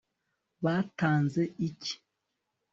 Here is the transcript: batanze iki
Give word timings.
batanze 0.63 1.41
iki 1.67 1.93